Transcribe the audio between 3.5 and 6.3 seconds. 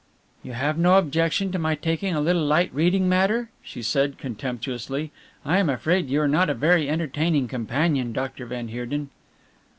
she asked contemptuously. "I am afraid you are